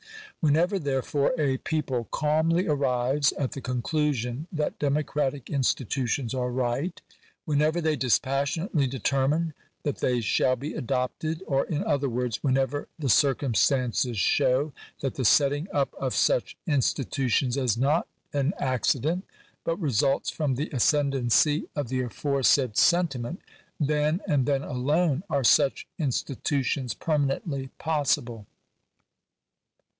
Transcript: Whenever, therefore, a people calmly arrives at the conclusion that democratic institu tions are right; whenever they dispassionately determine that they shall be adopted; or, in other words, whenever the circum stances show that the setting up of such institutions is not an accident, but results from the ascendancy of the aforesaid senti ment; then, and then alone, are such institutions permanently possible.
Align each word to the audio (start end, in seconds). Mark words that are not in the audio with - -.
Whenever, 0.39 0.79
therefore, 0.79 1.31
a 1.37 1.57
people 1.57 2.05
calmly 2.09 2.65
arrives 2.65 3.31
at 3.33 3.51
the 3.51 3.61
conclusion 3.61 4.47
that 4.51 4.79
democratic 4.79 5.45
institu 5.45 6.07
tions 6.07 6.33
are 6.33 6.49
right; 6.49 6.99
whenever 7.45 7.79
they 7.79 7.95
dispassionately 7.95 8.87
determine 8.87 9.53
that 9.83 9.99
they 9.99 10.19
shall 10.19 10.55
be 10.55 10.73
adopted; 10.73 11.43
or, 11.45 11.65
in 11.67 11.83
other 11.83 12.09
words, 12.09 12.41
whenever 12.41 12.87
the 12.97 13.09
circum 13.09 13.53
stances 13.53 14.17
show 14.17 14.73
that 15.01 15.13
the 15.13 15.23
setting 15.23 15.67
up 15.71 15.93
of 15.99 16.15
such 16.15 16.57
institutions 16.65 17.55
is 17.55 17.77
not 17.77 18.07
an 18.33 18.55
accident, 18.57 19.23
but 19.63 19.75
results 19.77 20.31
from 20.31 20.55
the 20.55 20.69
ascendancy 20.71 21.67
of 21.75 21.89
the 21.89 22.01
aforesaid 22.01 22.75
senti 22.75 23.19
ment; 23.19 23.39
then, 23.79 24.19
and 24.27 24.47
then 24.47 24.63
alone, 24.63 25.21
are 25.29 25.43
such 25.43 25.87
institutions 25.99 26.95
permanently 26.95 27.67
possible. 27.77 28.47